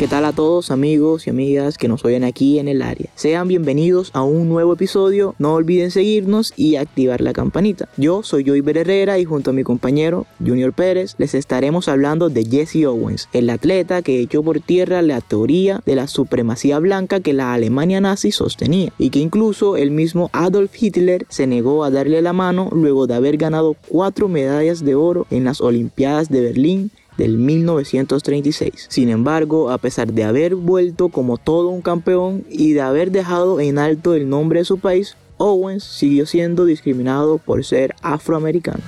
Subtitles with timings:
[0.00, 3.10] ¿Qué tal a todos amigos y amigas que nos oyen aquí en el área?
[3.16, 7.90] Sean bienvenidos a un nuevo episodio, no olviden seguirnos y activar la campanita.
[7.98, 12.46] Yo soy Joyber Herrera y junto a mi compañero Junior Pérez les estaremos hablando de
[12.46, 17.34] Jesse Owens, el atleta que echó por tierra la teoría de la supremacía blanca que
[17.34, 22.22] la Alemania nazi sostenía y que incluso el mismo Adolf Hitler se negó a darle
[22.22, 26.90] la mano luego de haber ganado cuatro medallas de oro en las Olimpiadas de Berlín
[27.20, 28.86] del 1936.
[28.88, 33.60] Sin embargo, a pesar de haber vuelto como todo un campeón y de haber dejado
[33.60, 38.82] en alto el nombre de su país, Owens siguió siendo discriminado por ser afroamericano.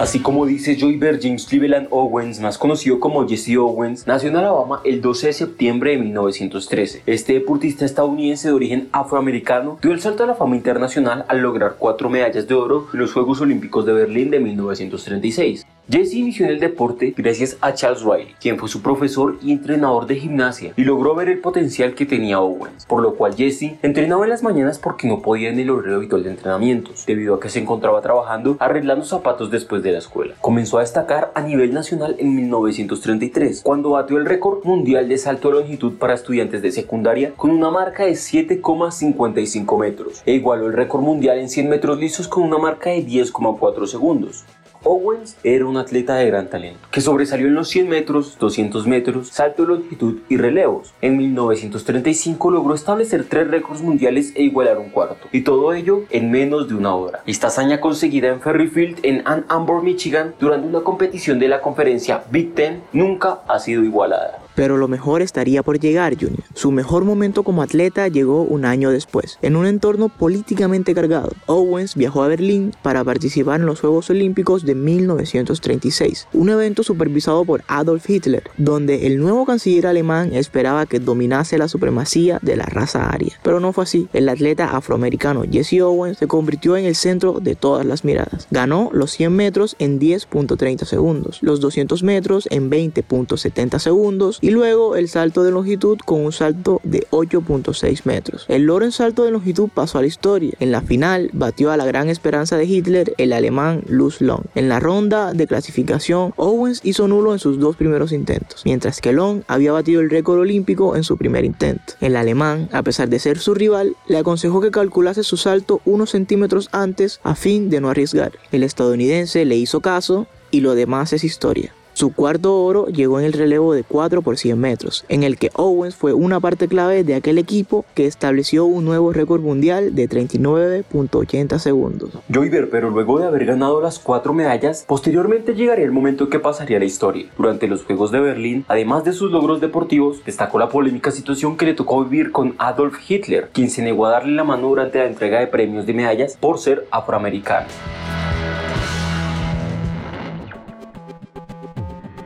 [0.00, 4.80] Así como dice Joy James Cleveland Owens, más conocido como Jesse Owens, nació en Alabama
[4.82, 7.02] el 12 de septiembre de 1913.
[7.04, 11.76] Este deportista estadounidense de origen afroamericano dio el salto a la fama internacional al lograr
[11.78, 15.66] cuatro medallas de oro en los Juegos Olímpicos de Berlín de 1936.
[15.90, 20.06] Jesse inició en el deporte gracias a Charles Riley, quien fue su profesor y entrenador
[20.06, 24.22] de gimnasia, y logró ver el potencial que tenía Owens, por lo cual Jesse entrenaba
[24.22, 27.48] en las mañanas porque no podía en el horario habitual de entrenamientos, debido a que
[27.48, 30.36] se encontraba trabajando arreglando zapatos después de la escuela.
[30.40, 35.48] Comenzó a destacar a nivel nacional en 1933, cuando batió el récord mundial de salto
[35.48, 40.72] de longitud para estudiantes de secundaria con una marca de 7,55 metros, e igualó el
[40.72, 44.44] récord mundial en 100 metros lisos con una marca de 10,4 segundos.
[44.84, 49.28] Owens era un atleta de gran talento, que sobresalió en los 100 metros, 200 metros,
[49.28, 50.94] salto de longitud y relevos.
[51.00, 56.30] En 1935 logró establecer tres récords mundiales e igualar un cuarto, y todo ello en
[56.30, 57.22] menos de una hora.
[57.26, 62.24] Esta hazaña conseguida en Ferryfield, en Ann Arbor, Michigan, durante una competición de la conferencia
[62.30, 66.44] Big Ten, nunca ha sido igualada pero lo mejor estaría por llegar, Junior.
[66.52, 71.32] Su mejor momento como atleta llegó un año después, en un entorno políticamente cargado.
[71.46, 77.42] Owens viajó a Berlín para participar en los Juegos Olímpicos de 1936, un evento supervisado
[77.46, 82.66] por Adolf Hitler, donde el nuevo canciller alemán esperaba que dominase la supremacía de la
[82.66, 83.38] raza aria.
[83.42, 84.08] Pero no fue así.
[84.12, 88.46] El atleta afroamericano Jesse Owens se convirtió en el centro de todas las miradas.
[88.50, 94.96] Ganó los 100 metros en 10.30 segundos, los 200 metros en 20.70 segundos y luego
[94.96, 98.46] el salto de longitud con un salto de 8.6 metros.
[98.48, 100.54] El loro en salto de longitud pasó a la historia.
[100.60, 104.42] En la final batió a la gran esperanza de Hitler, el alemán Luz Long.
[104.54, 109.12] En la ronda de clasificación, Owens hizo nulo en sus dos primeros intentos, mientras que
[109.12, 111.94] Long había batido el récord olímpico en su primer intento.
[112.00, 116.10] El alemán, a pesar de ser su rival, le aconsejó que calculase su salto unos
[116.10, 118.32] centímetros antes a fin de no arriesgar.
[118.52, 121.74] El estadounidense le hizo caso y lo demás es historia.
[122.00, 125.50] Su cuarto oro llegó en el relevo de 4 por 100 metros, en el que
[125.52, 130.08] Owens fue una parte clave de aquel equipo que estableció un nuevo récord mundial de
[130.08, 132.08] 39.80 segundos.
[132.32, 136.78] Joyver, pero luego de haber ganado las cuatro medallas, posteriormente llegaría el momento que pasaría
[136.78, 137.26] la historia.
[137.36, 141.66] Durante los Juegos de Berlín, además de sus logros deportivos, destacó la polémica situación que
[141.66, 145.06] le tocó vivir con Adolf Hitler, quien se negó a darle la mano durante la
[145.06, 147.66] entrega de premios de medallas por ser afroamericano.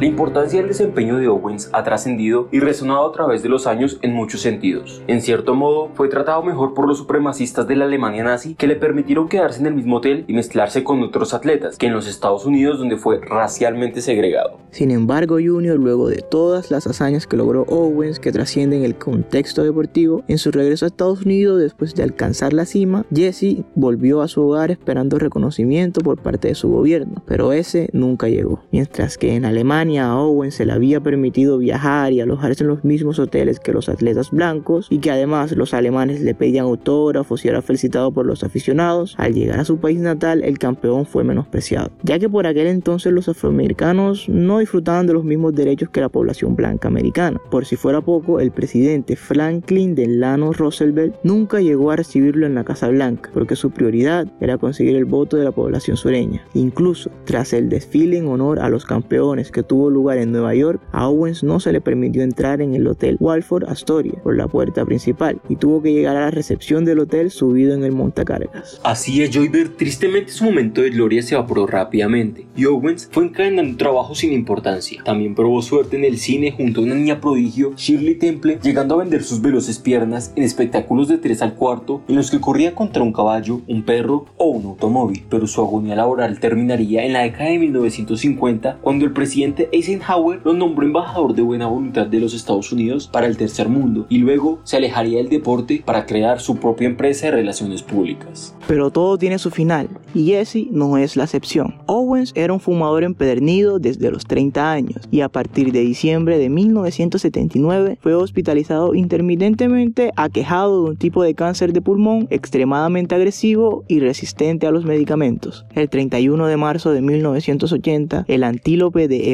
[0.00, 3.98] La importancia del desempeño de Owens ha trascendido y resonado a través de los años
[4.00, 5.02] en muchos sentidos.
[5.08, 8.76] En cierto modo, fue tratado mejor por los supremacistas de la Alemania nazi que le
[8.76, 12.46] permitieron quedarse en el mismo hotel y mezclarse con otros atletas que en los Estados
[12.46, 14.58] Unidos donde fue racialmente segregado.
[14.70, 19.64] Sin embargo, Junior, luego de todas las hazañas que logró Owens que trascienden el contexto
[19.64, 24.28] deportivo, en su regreso a Estados Unidos después de alcanzar la cima, Jesse volvió a
[24.28, 28.62] su hogar esperando reconocimiento por parte de su gobierno, pero ese nunca llegó.
[28.70, 32.84] Mientras que en Alemania a Owen se le había permitido viajar y alojarse en los
[32.84, 37.48] mismos hoteles que los atletas blancos y que además los alemanes le pedían autógrafos y
[37.48, 41.90] era felicitado por los aficionados, al llegar a su país natal el campeón fue menospreciado,
[42.02, 46.08] ya que por aquel entonces los afroamericanos no disfrutaban de los mismos derechos que la
[46.08, 47.40] población blanca americana.
[47.50, 52.64] Por si fuera poco, el presidente Franklin Delano Roosevelt nunca llegó a recibirlo en la
[52.64, 56.42] Casa Blanca, porque su prioridad era conseguir el voto de la población sureña.
[56.54, 60.80] Incluso, tras el desfile en honor a los campeones que tuvo lugar en Nueva York,
[60.92, 64.84] a Owens no se le permitió entrar en el Hotel Walford Astoria por la puerta
[64.84, 68.80] principal y tuvo que llegar a la recepción del hotel subido en el montacargas.
[68.82, 73.70] Así es, Joyber, tristemente su momento de gloria se evaporó rápidamente y Owens fue encadenando
[73.70, 75.02] un trabajo sin importancia.
[75.04, 78.98] También probó suerte en el cine junto a una niña prodigio, Shirley Temple, llegando a
[78.98, 83.02] vender sus veloces piernas en espectáculos de 3 al cuarto en los que corría contra
[83.02, 87.50] un caballo, un perro o un automóvil, pero su agonía laboral terminaría en la década
[87.50, 92.72] de 1950 cuando el presidente Eisenhower lo nombró embajador de buena voluntad de los Estados
[92.72, 96.86] Unidos para el tercer mundo y luego se alejaría del deporte para crear su propia
[96.86, 98.54] empresa de relaciones públicas.
[98.66, 101.76] Pero todo tiene su final y Jesse no es la excepción.
[101.86, 106.48] Owens era un fumador empedernido desde los 30 años y a partir de diciembre de
[106.48, 114.00] 1979 fue hospitalizado intermitentemente aquejado de un tipo de cáncer de pulmón extremadamente agresivo y
[114.00, 115.66] resistente a los medicamentos.
[115.74, 119.32] El 31 de marzo de 1980, el antílope de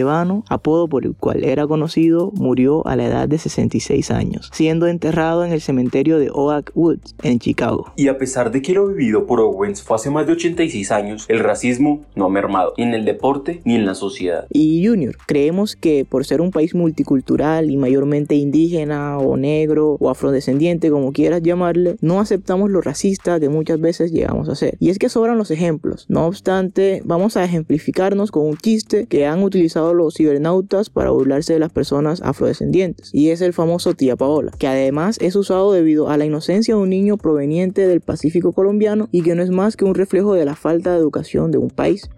[0.48, 5.44] Apodo por el cual era conocido, murió a la edad de 66 años, siendo enterrado
[5.44, 7.92] en el cementerio de Oak Woods, en Chicago.
[7.96, 11.26] Y a pesar de que lo vivido por Owens fue hace más de 86 años,
[11.28, 14.46] el racismo no ha mermado, ni en el deporte ni en la sociedad.
[14.50, 20.10] Y Junior, creemos que por ser un país multicultural y mayormente indígena o negro o
[20.10, 24.76] afrodescendiente, como quieras llamarle, no aceptamos lo racista que muchas veces llegamos a ser.
[24.80, 26.06] Y es que sobran los ejemplos.
[26.08, 31.52] No obstante, vamos a ejemplificarnos con un chiste que han utilizado los cibernautas para burlarse
[31.52, 33.10] de las personas afrodescendientes.
[33.12, 36.80] Y es el famoso tía Paola, que además es usado debido a la inocencia de
[36.80, 40.44] un niño proveniente del Pacífico colombiano y que no es más que un reflejo de
[40.44, 42.08] la falta de educación de un país.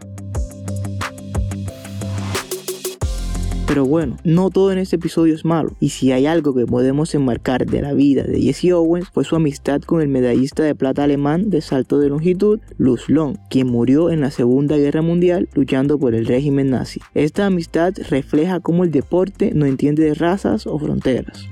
[3.77, 7.15] Pero bueno, no todo en este episodio es malo, y si hay algo que podemos
[7.15, 11.05] enmarcar de la vida de Jesse Owens fue su amistad con el medallista de plata
[11.05, 15.99] alemán de salto de longitud, Luz Long, quien murió en la Segunda Guerra Mundial luchando
[15.99, 17.01] por el régimen nazi.
[17.13, 21.47] Esta amistad refleja cómo el deporte no entiende de razas o fronteras.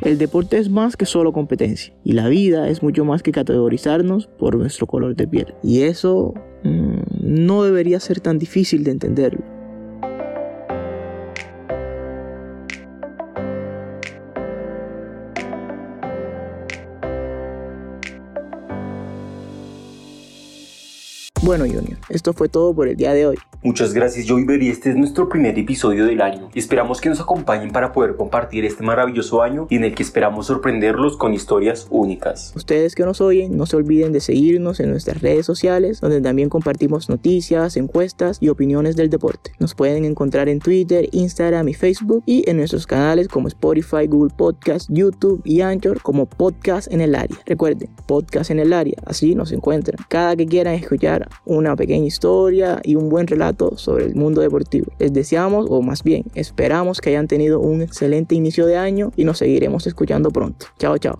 [0.00, 4.26] El deporte es más que solo competencia y la vida es mucho más que categorizarnos
[4.26, 5.54] por nuestro color de piel.
[5.62, 6.32] Y eso
[6.64, 9.44] no debería ser tan difícil de entenderlo.
[21.42, 23.36] Bueno, Junior, esto fue todo por el día de hoy.
[23.64, 26.50] Muchas gracias Joyver y este es nuestro primer episodio del año.
[26.54, 30.48] Esperamos que nos acompañen para poder compartir este maravilloso año y en el que esperamos
[30.48, 32.52] sorprenderlos con historias únicas.
[32.54, 36.50] Ustedes que nos oyen, no se olviden de seguirnos en nuestras redes sociales, donde también
[36.50, 39.52] compartimos noticias, encuestas y opiniones del deporte.
[39.58, 44.34] Nos pueden encontrar en Twitter, Instagram y Facebook y en nuestros canales como Spotify, Google
[44.36, 47.38] Podcast, YouTube y Anchor como Podcast en el área.
[47.46, 49.96] Recuerden, Podcast en el área, así nos encuentran.
[50.10, 53.26] Cada que quieran escuchar una pequeña historia y un buen
[53.76, 54.92] sobre el mundo deportivo.
[54.98, 59.24] Les deseamos, o más bien, esperamos que hayan tenido un excelente inicio de año y
[59.24, 60.66] nos seguiremos escuchando pronto.
[60.78, 61.18] Chao, chao.